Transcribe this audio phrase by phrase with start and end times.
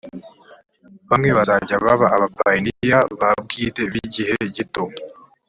[1.09, 4.83] bamwe bazajya baba abapayiniya ba bwite b igihe gito